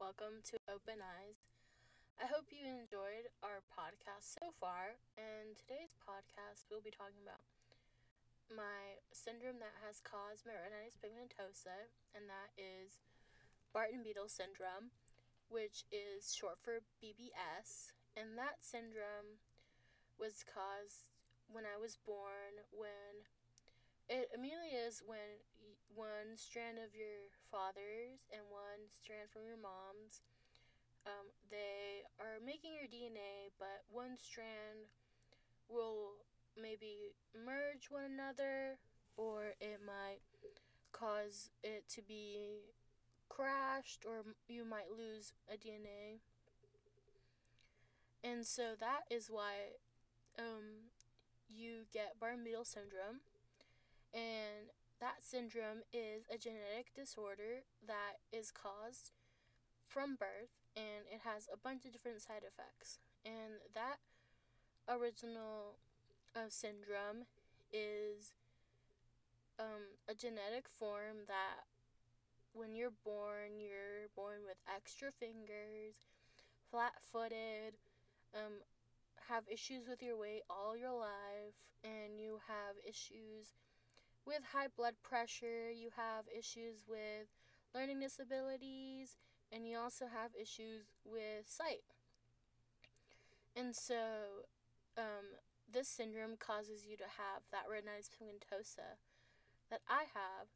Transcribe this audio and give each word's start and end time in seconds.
Welcome 0.00 0.40
to 0.48 0.56
Open 0.64 1.04
Eyes. 1.04 1.44
I 2.16 2.24
hope 2.24 2.48
you 2.48 2.64
enjoyed 2.64 3.28
our 3.44 3.60
podcast 3.68 4.32
so 4.32 4.56
far, 4.56 4.96
and 5.20 5.60
today's 5.60 5.92
podcast 6.00 6.64
we'll 6.72 6.80
be 6.80 6.94
talking 6.94 7.20
about 7.20 7.44
my 8.48 9.02
syndrome 9.12 9.60
that 9.60 9.76
has 9.84 10.00
caused 10.00 10.48
my 10.48 10.56
retinitis 10.56 10.96
pigmentosa, 10.96 11.92
and 12.16 12.32
that 12.32 12.56
is 12.56 12.96
Bardet-Biedl 13.76 14.32
syndrome, 14.32 14.96
which 15.52 15.84
is 15.92 16.32
short 16.32 16.56
for 16.64 16.80
BBS, 17.04 17.92
and 18.16 18.40
that 18.40 18.64
syndrome 18.64 19.44
was 20.16 20.40
caused 20.48 21.12
when 21.52 21.68
I 21.68 21.76
was 21.76 22.00
born 22.00 22.64
when 22.72 23.28
it 24.08 24.32
immediately 24.32 24.72
is 24.72 25.04
when 25.04 25.44
one 25.94 26.36
strand 26.36 26.78
of 26.78 26.94
your 26.94 27.32
father's 27.50 28.26
and 28.32 28.44
one 28.50 28.88
strand 28.88 29.32
from 29.32 29.46
your 29.46 29.58
mom's 29.58 30.22
um, 31.08 31.32
they 31.50 32.04
are 32.20 32.36
making 32.44 32.72
your 32.74 32.84
DNA, 32.84 33.48
but 33.58 33.84
one 33.90 34.16
strand 34.16 34.92
will 35.68 36.20
maybe 36.60 37.14
merge 37.32 37.88
one 37.90 38.04
another, 38.04 38.76
or 39.16 39.54
it 39.60 39.80
might 39.84 40.20
cause 40.92 41.50
it 41.62 41.88
to 41.88 42.02
be 42.02 42.60
crashed, 43.28 44.04
or 44.04 44.24
you 44.48 44.64
might 44.64 44.90
lose 44.90 45.32
a 45.48 45.56
DNA. 45.56 46.20
And 48.22 48.44
so 48.44 48.74
that 48.78 49.02
is 49.10 49.30
why 49.30 49.78
um, 50.38 50.92
you 51.48 51.86
get 51.92 52.20
Bardet-Biedl 52.20 52.66
syndrome. 52.66 53.20
And 54.12 54.72
that 55.00 55.22
syndrome 55.22 55.82
is 55.92 56.24
a 56.32 56.38
genetic 56.38 56.94
disorder 56.94 57.64
that 57.86 58.18
is 58.32 58.50
caused 58.50 59.12
from 59.86 60.16
birth 60.16 60.58
and 60.76 61.06
it 61.10 61.20
has 61.24 61.48
a 61.52 61.56
bunch 61.56 61.84
of 61.84 61.92
different 61.92 62.20
side 62.20 62.42
effects. 62.46 62.98
And 63.24 63.62
that 63.74 63.98
original 64.88 65.78
uh, 66.34 66.48
syndrome 66.48 67.26
is 67.72 68.32
um, 69.58 69.98
a 70.08 70.14
genetic 70.14 70.68
form 70.68 71.26
that 71.26 71.66
when 72.52 72.74
you're 72.74 72.94
born, 73.04 73.60
you're 73.60 74.08
born 74.16 74.40
with 74.46 74.56
extra 74.74 75.10
fingers, 75.12 76.06
flat 76.70 76.94
footed, 77.00 77.76
um, 78.34 78.62
have 79.28 79.44
issues 79.50 79.86
with 79.88 80.02
your 80.02 80.16
weight 80.16 80.42
all 80.48 80.76
your 80.76 80.98
life, 80.98 81.58
and 81.84 82.18
you 82.18 82.40
have 82.46 82.76
issues 82.86 83.52
with 84.28 84.52
high 84.52 84.68
blood 84.76 84.94
pressure, 85.02 85.72
you 85.72 85.88
have 85.96 86.26
issues 86.28 86.84
with 86.86 87.32
learning 87.74 88.00
disabilities, 88.00 89.16
and 89.50 89.66
you 89.66 89.78
also 89.78 90.04
have 90.04 90.30
issues 90.38 90.92
with 91.02 91.48
sight. 91.48 91.88
And 93.56 93.74
so, 93.74 94.44
um, 94.98 95.40
this 95.72 95.88
syndrome 95.88 96.36
causes 96.38 96.84
you 96.86 96.96
to 96.98 97.04
have 97.04 97.48
that 97.50 97.64
retinitis 97.64 98.10
pigmentosa 98.12 99.00
that 99.70 99.80
I 99.88 100.04
have, 100.12 100.48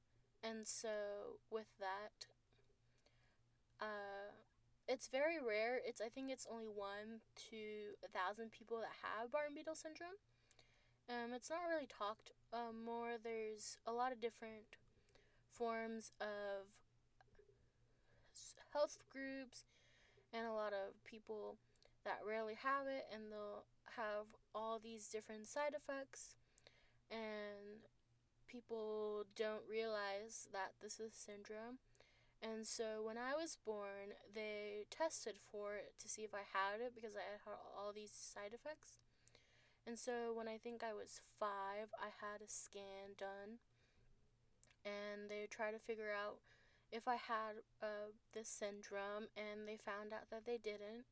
and 0.45 0.67
so 0.69 1.41
with 1.51 1.73
that, 1.81 2.29
uh, 3.81 4.37
it's 4.87 5.09
very 5.09 5.39
rare. 5.41 5.81
It's 5.85 6.01
I 6.01 6.09
think 6.09 6.31
it's 6.31 6.47
only 6.51 6.67
one 6.67 7.21
to 7.51 7.97
a 8.05 8.09
thousand 8.09 8.53
people 8.53 8.79
that 8.79 9.01
have 9.03 9.31
Bardet-Biedl 9.31 9.77
syndrome. 9.77 10.21
Um, 11.09 11.33
it's 11.35 11.51
not 11.51 11.61
really 11.69 11.87
talked 11.87 12.31
um, 12.53 12.85
more. 12.85 13.19
There's 13.23 13.77
a 13.87 13.93
lot 13.93 14.13
of 14.13 14.21
different 14.21 14.77
forms 15.51 16.13
of 16.21 16.69
health 18.73 18.99
groups 19.11 19.65
and 20.33 20.47
a 20.47 20.53
lot 20.53 20.73
of 20.73 21.05
people 21.05 21.57
that 22.05 22.21
rarely 22.27 22.55
have 22.55 22.87
it, 22.87 23.07
and 23.13 23.31
they'll 23.31 23.65
have 23.97 24.27
all 24.55 24.81
these 24.83 25.07
different 25.07 25.47
side 25.47 25.75
effects, 25.77 26.35
and 27.11 27.87
people 28.49 29.25
don't 29.37 29.63
realize 29.71 30.49
that 30.53 30.73
this 30.83 30.99
is 30.99 31.13
syndrome. 31.13 31.79
And 32.43 32.67
so 32.67 33.05
when 33.05 33.17
I 33.19 33.39
was 33.39 33.57
born, 33.65 34.19
they 34.35 34.87
tested 34.91 35.37
for 35.39 35.77
it 35.77 35.95
to 36.01 36.09
see 36.09 36.23
if 36.23 36.35
I 36.35 36.43
had 36.53 36.81
it 36.81 36.93
because 36.95 37.15
I 37.15 37.23
had 37.23 37.55
all 37.79 37.93
these 37.95 38.11
side 38.11 38.51
effects. 38.53 38.99
And 39.87 39.99
so 39.99 40.33
when 40.33 40.49
I 40.49 40.59
think 40.59 40.83
I 40.83 40.93
was 40.93 41.21
five, 41.41 41.91
I 41.99 42.11
had 42.21 42.41
a 42.41 42.49
scan 42.49 43.19
done, 43.19 43.59
and 44.85 45.29
they 45.29 45.47
tried 45.51 45.73
to 45.73 45.79
figure 45.79 46.11
out 46.13 46.39
if 46.93 47.09
I 47.09 47.17
had 47.17 47.65
uh, 47.83 48.13
this 48.33 48.49
syndrome, 48.49 49.29
and 49.37 49.67
they 49.67 49.77
found 49.77 50.13
out 50.13 50.31
that 50.31 50.47
they 50.47 50.59
didn't. 50.59 51.07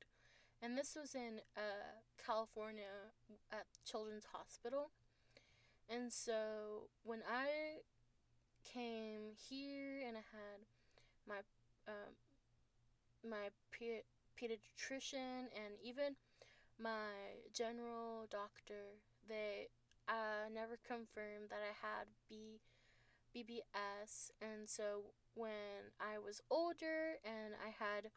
And 0.63 0.77
this 0.77 0.95
was 0.95 1.15
in 1.15 1.41
uh, 1.57 2.05
California 2.25 3.17
at 3.51 3.65
Children's 3.85 4.27
Hospital. 4.33 4.91
And 5.89 6.13
so 6.13 6.89
when 7.03 7.21
I 7.29 7.81
came 8.63 9.33
here 9.49 10.01
and 10.07 10.17
I 10.17 10.21
had 10.21 10.61
my 11.27 11.39
um, 11.89 12.13
my 13.29 13.49
pe- 13.73 14.05
pediatrician 14.39 15.49
and 15.55 15.75
even 15.83 16.15
my 16.81 17.45
general 17.53 18.27
doctor, 18.31 18.99
they 19.29 19.69
uh, 20.09 20.49
never 20.53 20.79
confirmed 20.87 21.51
that 21.51 21.61
I 21.61 21.75
had 21.87 22.07
B 22.29 22.61
BBS, 23.35 24.33
and 24.43 24.69
so 24.69 25.15
when 25.35 25.95
I 26.01 26.19
was 26.19 26.41
older 26.51 27.19
and 27.25 27.55
I 27.65 27.71
had 27.71 28.11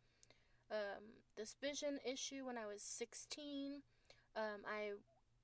um, 0.72 1.22
this 1.38 1.56
vision 1.62 2.00
issue 2.04 2.46
when 2.46 2.58
I 2.58 2.66
was 2.66 2.82
16, 2.82 3.84
um, 4.36 4.66
I 4.66 4.94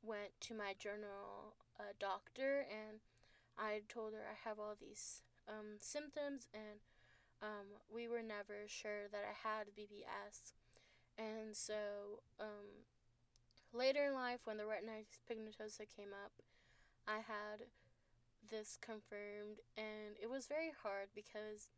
went 0.01 0.31
to 0.41 0.55
my 0.55 0.73
general 0.79 1.53
uh, 1.79 1.93
doctor 1.99 2.65
and 2.69 2.99
I 3.57 3.81
told 3.87 4.13
her 4.13 4.25
I 4.25 4.49
have 4.49 4.59
all 4.59 4.75
these 4.79 5.21
um, 5.47 5.77
symptoms 5.79 6.47
and 6.53 6.79
um, 7.41 7.79
we 7.93 8.07
were 8.07 8.23
never 8.23 8.67
sure 8.67 9.07
that 9.11 9.23
I 9.23 9.47
had 9.47 9.67
BBS. 9.77 10.53
And 11.17 11.55
so 11.55 12.21
um, 12.39 12.87
Later 13.73 14.05
in 14.05 14.13
life, 14.15 14.41
when 14.45 14.57
the 14.57 14.63
retinitis 14.63 15.21
pigmentosa 15.29 15.85
came 15.85 16.09
up, 16.09 16.31
I 17.07 17.17
had 17.17 17.69
this 18.49 18.77
confirmed, 18.81 19.61
and 19.77 20.17
it 20.21 20.29
was 20.29 20.47
very 20.47 20.71
hard 20.81 21.09
because 21.13 21.69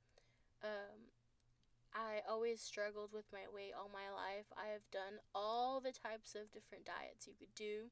um, 0.63 1.11
I 1.93 2.23
always 2.29 2.61
struggled 2.61 3.11
with 3.11 3.25
my 3.33 3.43
weight 3.53 3.73
all 3.75 3.91
my 3.91 4.07
life. 4.07 4.47
I 4.55 4.71
have 4.71 4.87
done 4.89 5.19
all 5.35 5.81
the 5.81 5.91
types 5.91 6.33
of 6.33 6.51
different 6.51 6.85
diets 6.85 7.27
you 7.27 7.33
could 7.37 7.53
do 7.55 7.91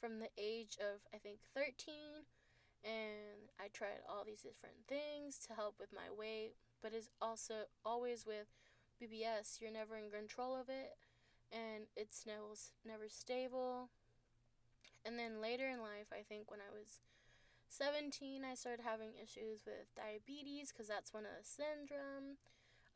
from 0.00 0.18
the 0.18 0.32
age 0.38 0.78
of, 0.80 1.04
I 1.12 1.18
think, 1.18 1.40
13, 1.52 2.24
and 2.84 3.52
I 3.60 3.68
tried 3.68 4.00
all 4.08 4.24
these 4.24 4.40
different 4.40 4.88
things 4.88 5.36
to 5.46 5.54
help 5.54 5.76
with 5.78 5.92
my 5.92 6.08
weight, 6.08 6.54
but 6.82 6.94
it's 6.94 7.10
also 7.20 7.68
always 7.84 8.24
with 8.24 8.48
BBS, 8.96 9.60
you're 9.60 9.70
never 9.70 9.96
in 9.96 10.10
control 10.10 10.56
of 10.56 10.70
it 10.70 10.96
and 11.52 11.86
it's 11.96 12.26
never 12.26 12.54
never 12.84 13.08
stable. 13.08 13.90
And 15.04 15.18
then 15.18 15.40
later 15.40 15.68
in 15.68 15.78
life, 15.80 16.10
I 16.10 16.22
think 16.26 16.50
when 16.50 16.60
I 16.60 16.72
was 16.74 16.98
17, 17.68 18.42
I 18.44 18.54
started 18.54 18.82
having 18.82 19.14
issues 19.14 19.62
with 19.64 19.94
diabetes 19.94 20.72
because 20.72 20.88
that's 20.88 21.14
one 21.14 21.24
of 21.24 21.30
the 21.38 21.46
syndrome 21.46 22.38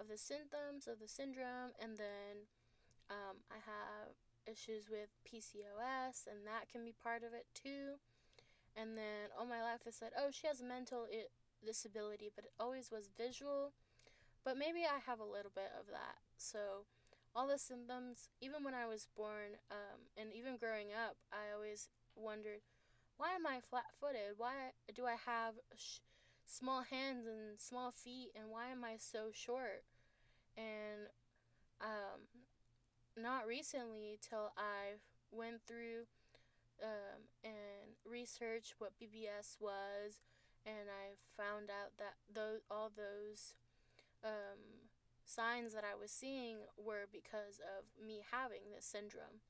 of 0.01 0.09
the 0.09 0.17
symptoms 0.17 0.89
of 0.89 0.99
the 0.99 1.07
syndrome, 1.07 1.77
and 1.79 1.99
then 1.99 2.49
um, 3.13 3.45
I 3.53 3.61
have 3.61 4.17
issues 4.49 4.89
with 4.89 5.13
PCOS, 5.29 6.27
and 6.27 6.49
that 6.49 6.73
can 6.73 6.83
be 6.83 6.97
part 6.97 7.23
of 7.23 7.35
it 7.35 7.47
too. 7.53 8.01
And 8.75 8.97
then 8.97 9.29
all 9.37 9.45
my 9.45 9.63
life, 9.63 9.85
I 9.87 9.91
said, 9.91 10.13
"Oh, 10.17 10.31
she 10.33 10.47
has 10.47 10.63
mental 10.63 11.07
I- 11.13 11.29
disability," 11.65 12.31
but 12.35 12.45
it 12.47 12.53
always 12.59 12.91
was 12.91 13.11
visual. 13.15 13.73
But 14.43 14.57
maybe 14.57 14.87
I 14.89 15.05
have 15.05 15.21
a 15.21 15.25
little 15.25 15.53
bit 15.55 15.71
of 15.79 15.87
that, 15.93 16.17
so 16.39 16.87
all 17.35 17.47
the 17.47 17.59
symptoms, 17.59 18.29
even 18.41 18.65
when 18.65 18.75
I 18.75 18.87
was 18.87 19.09
born, 19.17 19.59
um, 19.71 20.11
and 20.17 20.33
even 20.33 20.57
growing 20.57 20.89
up, 20.93 21.17
I 21.33 21.55
always 21.55 21.89
wondered, 22.17 22.61
why 23.17 23.35
am 23.35 23.47
I 23.47 23.61
flat 23.61 23.93
footed? 24.01 24.35
Why 24.37 24.73
do 24.95 25.07
I 25.07 25.17
have 25.27 25.55
sh- 25.77 25.99
small 26.47 26.83
hands 26.83 27.27
and 27.27 27.61
small 27.61 27.91
feet? 27.91 28.31
And 28.35 28.51
why 28.51 28.69
am 28.69 28.83
I 28.85 28.97
so 28.99 29.31
short? 29.33 29.85
And 30.57 31.09
um, 31.81 32.43
not 33.17 33.47
recently, 33.47 34.19
till 34.21 34.53
I 34.57 34.99
went 35.31 35.63
through 35.67 36.09
um, 36.83 37.29
and 37.45 37.97
researched 38.05 38.75
what 38.79 38.93
BBS 39.01 39.57
was, 39.61 40.21
and 40.65 40.89
I 40.89 41.17
found 41.37 41.71
out 41.71 41.93
that 41.99 42.17
those 42.33 42.61
all 42.71 42.91
those 42.95 43.55
um, 44.25 44.80
signs 45.31 45.75
that 45.75 45.85
I 45.85 45.95
was 45.95 46.11
seeing 46.11 46.59
were 46.77 47.07
because 47.11 47.61
of 47.63 47.87
me 48.05 48.23
having 48.31 48.75
this 48.75 48.85
syndrome. 48.85 49.41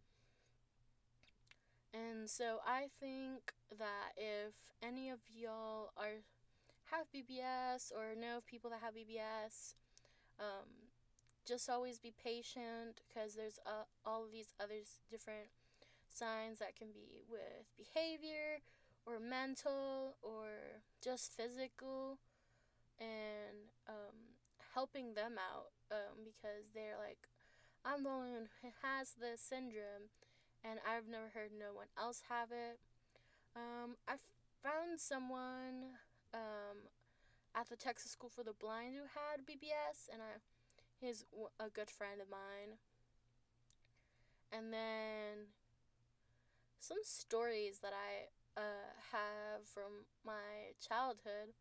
And 1.93 2.29
so 2.31 2.59
I 2.67 2.87
think 3.00 3.53
that 3.77 4.12
if 4.17 4.55
any 4.82 5.09
of 5.09 5.19
y'all 5.35 5.91
are 5.97 6.23
have 6.91 7.06
BBS 7.15 7.93
or 7.93 8.15
know 8.19 8.38
of 8.38 8.47
people 8.47 8.71
that 8.71 8.81
have 8.81 8.94
BBS, 8.94 9.75
um, 10.38 10.91
just 11.47 11.71
always 11.71 11.99
be 11.99 12.12
patient 12.23 13.00
because 13.09 13.35
there's 13.35 13.59
uh, 13.67 13.85
all 14.05 14.25
of 14.25 14.33
these 14.33 14.55
other 14.61 14.83
different 15.11 15.49
signs 16.09 16.59
that 16.59 16.76
can 16.76 16.88
be 16.93 17.23
with 17.31 17.67
behavior 17.76 18.61
or 19.06 19.19
mental 19.19 20.17
or 20.23 20.83
just 21.03 21.33
physical 21.33 22.19
and 22.99 23.71
um, 23.88 24.40
helping 24.75 25.15
them 25.15 25.37
out 25.39 25.73
um, 25.91 26.25
because 26.25 26.71
they're 26.75 26.99
like, 26.99 27.29
I'm 27.85 28.05
the 28.05 28.11
only 28.11 28.31
one 28.31 28.49
who 28.63 28.69
has 28.83 29.13
this 29.19 29.41
syndrome 29.41 30.13
and 30.65 30.79
I've 30.85 31.09
never 31.09 31.33
heard 31.33 31.51
no 31.57 31.73
one 31.73 31.89
else 31.97 32.23
have 32.29 32.51
it. 32.53 32.79
Um, 33.57 33.97
I 34.07 34.17
found 34.63 35.01
someone 35.01 35.97
um, 36.35 36.93
at 37.55 37.69
the 37.69 37.77
Texas 37.77 38.13
School 38.13 38.29
for 38.29 38.45
the 38.45 38.53
Blind 38.53 38.95
who 38.95 39.09
had 39.09 39.47
BBS, 39.47 40.13
and 40.13 40.23
I, 40.23 40.39
he's 41.01 41.25
a 41.59 41.69
good 41.69 41.91
friend 41.91 42.21
of 42.21 42.29
mine. 42.31 42.77
And 44.53 44.73
then 44.73 45.49
some 46.79 46.99
stories 47.03 47.81
that 47.81 47.93
I 47.93 48.61
uh, 48.61 48.93
have 49.13 49.67
from 49.67 50.07
my 50.25 50.75
childhood. 50.87 51.55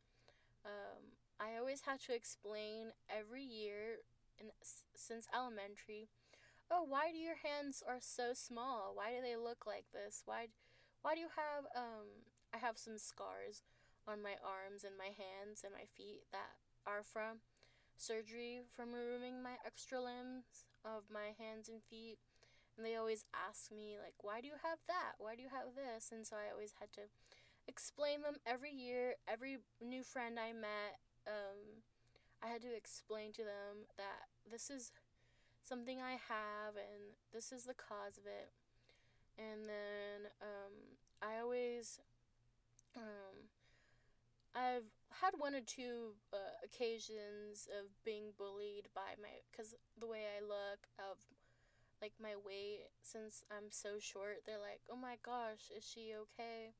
Um, 0.65 1.18
I 1.39 1.57
always 1.57 1.81
had 1.81 2.01
to 2.01 2.15
explain 2.15 2.91
every 3.09 3.43
year 3.43 4.03
in, 4.39 4.47
since 4.95 5.27
elementary. 5.33 6.09
Oh, 6.69 6.85
why 6.87 7.11
do 7.11 7.17
your 7.17 7.39
hands 7.41 7.81
are 7.87 7.99
so 7.99 8.33
small? 8.33 8.91
Why 8.93 9.11
do 9.11 9.21
they 9.21 9.35
look 9.35 9.65
like 9.65 9.85
this? 9.93 10.23
Why, 10.25 10.47
why 11.01 11.15
do 11.15 11.21
you 11.21 11.31
have 11.35 11.65
um? 11.75 12.27
I 12.53 12.57
have 12.57 12.77
some 12.77 12.97
scars 12.97 13.61
on 14.07 14.23
my 14.23 14.33
arms 14.41 14.83
and 14.83 14.97
my 14.97 15.13
hands 15.13 15.61
and 15.63 15.71
my 15.71 15.85
feet 15.85 16.25
that 16.31 16.57
are 16.85 17.03
from 17.03 17.45
surgery 17.95 18.61
from 18.75 18.93
removing 18.93 19.43
my 19.43 19.61
extra 19.65 20.01
limbs 20.01 20.65
of 20.83 21.03
my 21.13 21.35
hands 21.37 21.69
and 21.69 21.83
feet. 21.83 22.17
And 22.77 22.85
they 22.85 22.95
always 22.95 23.25
ask 23.35 23.71
me, 23.71 23.97
like, 24.01 24.15
why 24.21 24.41
do 24.41 24.47
you 24.47 24.57
have 24.63 24.79
that? 24.87 25.19
Why 25.19 25.35
do 25.35 25.43
you 25.43 25.49
have 25.51 25.75
this? 25.75 26.09
And 26.11 26.25
so 26.25 26.37
I 26.37 26.51
always 26.51 26.73
had 26.79 26.91
to 26.93 27.11
explain 27.67 28.23
them 28.23 28.37
every 28.47 28.71
year. 28.71 29.15
Every 29.27 29.59
new 29.83 30.01
friend 30.01 30.39
I 30.39 30.53
met, 30.53 30.97
um, 31.29 31.85
I 32.43 32.47
had 32.47 32.61
to 32.63 32.75
explain 32.75 33.31
to 33.33 33.43
them 33.43 33.85
that 33.97 34.33
this 34.49 34.69
is 34.69 34.91
something 35.61 36.01
I 36.01 36.17
have 36.17 36.75
and 36.75 37.13
this 37.33 37.51
is 37.51 37.63
the 37.63 37.75
cause 37.77 38.17
of 38.17 38.25
it. 38.25 38.49
And 39.37 39.69
then 39.69 40.31
um, 40.41 40.73
I 41.21 41.39
always 41.39 41.99
um, 42.97 43.47
I've 44.55 44.89
had 45.21 45.37
one 45.37 45.53
or 45.53 45.61
two 45.61 46.17
uh, 46.33 46.37
occasions 46.63 47.67
of 47.69 47.87
being 48.03 48.33
bullied 48.37 48.89
by 48.95 49.15
my 49.21 49.45
because 49.51 49.75
the 49.99 50.07
way 50.07 50.25
I 50.25 50.41
look 50.41 50.89
of 50.97 51.17
like 52.01 52.13
my 52.21 52.33
weight 52.35 52.89
since 53.01 53.43
I'm 53.51 53.69
so 53.69 53.99
short 53.99 54.43
they're 54.45 54.59
like 54.59 54.81
oh 54.89 54.95
my 54.95 55.17
gosh 55.23 55.69
is 55.75 55.83
she 55.83 56.13
okay 56.15 56.73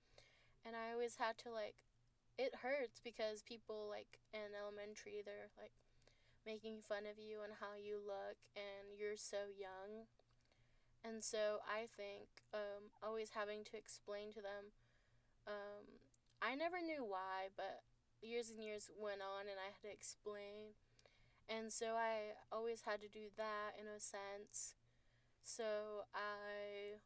and 0.65 0.75
I 0.75 0.93
always 0.93 1.17
had 1.19 1.37
to 1.39 1.51
like 1.51 1.75
it 2.39 2.63
hurts 2.63 3.03
because 3.03 3.43
people 3.43 3.91
like 3.91 4.23
in 4.31 4.55
elementary 4.55 5.19
they're 5.21 5.51
like 5.59 5.75
making 6.47 6.79
fun 6.79 7.03
of 7.03 7.19
you 7.19 7.43
and 7.43 7.59
how 7.59 7.75
you 7.75 7.99
look 7.99 8.39
and 8.55 8.95
you're 8.95 9.19
so 9.19 9.51
young 9.51 10.07
and 11.03 11.23
so 11.23 11.59
I 11.67 11.87
think 11.91 12.27
um, 12.55 12.91
always 13.03 13.35
having 13.35 13.63
to 13.67 13.75
explain 13.77 14.31
to 14.33 14.41
them 14.41 14.71
um, 15.47 15.99
I 16.41 16.55
never 16.55 16.81
knew 16.81 17.03
why, 17.03 17.49
but 17.55 17.83
years 18.21 18.49
and 18.49 18.63
years 18.63 18.89
went 18.97 19.21
on 19.21 19.47
and 19.49 19.59
I 19.59 19.73
had 19.73 19.81
to 19.87 19.91
explain. 19.91 20.77
And 21.49 21.73
so 21.73 21.97
I 21.97 22.37
always 22.51 22.83
had 22.85 23.01
to 23.01 23.09
do 23.09 23.33
that 23.37 23.73
in 23.79 23.87
a 23.87 23.99
sense. 23.99 24.75
So 25.43 26.05
I. 26.13 27.01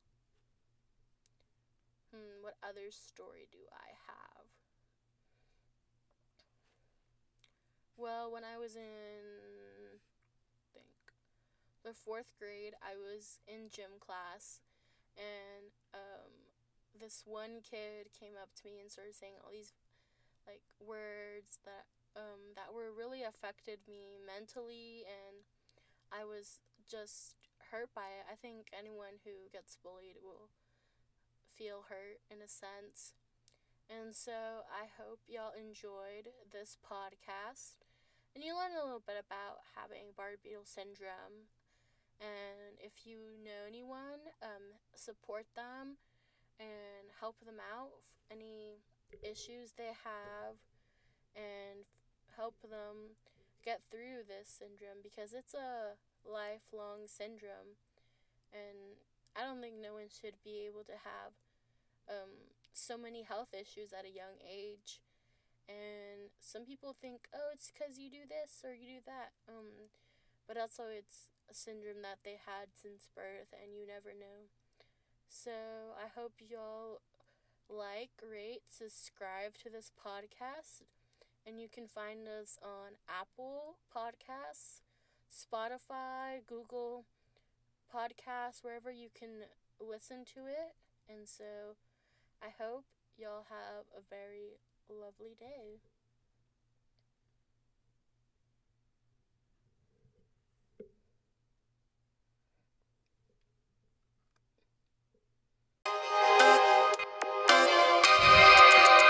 Hmm, 2.12 2.44
what 2.44 2.56
other 2.62 2.92
story 2.92 3.48
do 3.52 3.58
I 3.74 3.90
have? 4.06 4.46
Well, 7.98 8.32
when 8.32 8.44
I 8.44 8.58
was 8.58 8.76
in, 8.76 9.24
I 9.94 10.66
think, 10.74 11.14
the 11.86 11.94
fourth 11.94 12.34
grade, 12.40 12.74
I 12.82 12.98
was 12.98 13.40
in 13.48 13.70
gym 13.70 14.02
class, 14.02 14.60
and 15.16 15.70
um, 15.94 16.34
this 16.98 17.24
one 17.26 17.62
kid 17.62 18.10
came 18.18 18.34
up 18.34 18.50
to 18.58 18.66
me 18.66 18.82
and 18.82 18.90
started 18.90 19.16
saying 19.16 19.38
all 19.44 19.52
these 19.52 19.74
like 20.44 20.66
words 20.84 21.60
that 21.64 21.88
um 22.20 22.52
that 22.60 22.76
were 22.76 22.92
really 22.92 23.24
affected 23.24 23.80
me 23.88 24.20
mentally 24.20 25.08
and 25.08 25.48
I 26.12 26.26
was 26.26 26.60
just 26.86 27.36
hurt 27.72 27.90
by 27.96 28.06
it. 28.22 28.30
I 28.30 28.36
think 28.36 28.70
anyone 28.70 29.18
who 29.26 29.50
gets 29.50 29.78
bullied 29.82 30.22
will 30.22 30.54
feel 31.50 31.90
hurt 31.90 32.22
in 32.30 32.38
a 32.38 32.48
sense. 32.48 33.18
And 33.90 34.14
so 34.16 34.66
I 34.70 34.86
hope 34.86 35.26
y'all 35.28 35.58
enjoyed 35.58 36.30
this 36.54 36.78
podcast 36.80 37.83
and 38.36 38.44
you 38.44 38.58
learn 38.58 38.74
a 38.74 38.84
little 38.84 39.04
bit 39.06 39.18
about 39.22 39.62
having 39.78 40.14
Bardet-Biedl 40.18 40.66
syndrome. 40.66 41.50
And 42.22 42.80
if 42.82 43.06
you 43.06 43.38
know 43.44 43.68
anyone, 43.68 44.22
um, 44.42 44.74
support 44.96 45.46
them 45.56 45.98
and 46.60 47.14
help 47.20 47.38
them 47.46 47.62
out 47.62 47.94
any 48.32 48.82
issues 49.22 49.74
they 49.78 49.94
have 50.04 50.58
and 51.36 51.86
help 52.38 52.56
them 52.62 53.18
get 53.66 53.82
through 53.90 54.26
this 54.28 54.50
syndrome 54.50 55.02
because 55.02 55.34
it's 55.34 55.54
a 55.54 55.96
lifelong 56.26 57.06
syndrome 57.06 57.78
and 58.54 58.98
I 59.36 59.46
don't 59.46 59.62
think 59.62 59.76
no 59.82 59.94
one 59.94 60.10
should 60.10 60.38
be 60.44 60.66
able 60.70 60.84
to 60.86 60.94
have 60.94 61.34
um, 62.10 62.30
so 62.72 62.98
many 62.98 63.24
health 63.24 63.50
issues 63.54 63.94
at 63.94 64.06
a 64.06 64.14
young 64.14 64.38
age. 64.46 65.02
And 65.70 66.32
some 66.40 66.66
people 66.66 66.96
think, 67.00 67.28
oh, 67.34 67.52
it's 67.54 67.72
because 67.72 67.98
you 67.98 68.10
do 68.10 68.28
this 68.28 68.64
or 68.64 68.74
you 68.74 69.00
do 69.00 69.02
that. 69.06 69.32
Um, 69.48 69.90
but 70.48 70.58
also, 70.58 70.92
it's 70.92 71.32
a 71.50 71.54
syndrome 71.54 72.02
that 72.04 72.20
they 72.24 72.36
had 72.36 72.76
since 72.76 73.08
birth, 73.16 73.56
and 73.56 73.76
you 73.76 73.88
never 73.88 74.12
know. 74.12 74.52
So 75.30 75.96
I 75.96 76.12
hope 76.14 76.34
y'all 76.40 77.00
like, 77.70 78.12
rate, 78.22 78.68
subscribe 78.70 79.58
to 79.64 79.70
this 79.70 79.92
podcast. 79.96 80.84
And 81.46 81.60
you 81.60 81.68
can 81.68 81.88
find 81.88 82.28
us 82.28 82.58
on 82.64 82.96
Apple 83.10 83.76
Podcasts, 83.92 84.80
Spotify, 85.28 86.40
Google 86.48 87.06
Podcasts, 87.94 88.64
wherever 88.64 88.92
you 88.92 89.10
can 89.18 89.48
listen 89.80 90.24
to 90.36 90.48
it. 90.48 90.76
And 91.10 91.28
so 91.28 91.76
I 92.42 92.48
hope 92.58 92.86
y'all 93.18 93.46
have 93.50 93.86
a 93.96 94.02
very 94.10 94.60
lovely 94.90 95.36
day. 95.40 95.80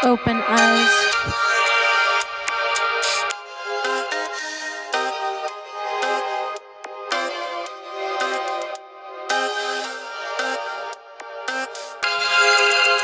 Open 0.04 0.42
eyes. 0.46 1.14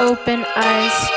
Open 0.02 0.46
eyes. 0.56 1.00